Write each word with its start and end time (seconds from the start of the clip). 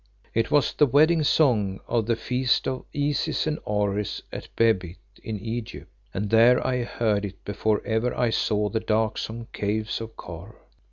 It 0.33 0.49
was 0.49 0.73
the 0.73 0.87
wedding 0.87 1.21
song 1.23 1.79
of 1.87 2.07
the 2.07 2.15
feast 2.15 2.67
of 2.67 2.85
Isis 2.97 3.45
and 3.45 3.59
Osiris 3.67 4.23
at 4.33 4.47
Behbit 4.55 4.95
in 5.21 5.37
Egypt, 5.39 5.91
and 6.11 6.27
there 6.31 6.65
I 6.65 6.77
heard 6.81 7.23
it 7.23 7.45
before 7.45 7.85
ever 7.85 8.11
I 8.17 8.31
saw 8.31 8.69
the 8.69 8.79
darksome 8.79 9.45
Caves 9.53 10.01
of 10.01 10.15
Kôr. 10.15 10.55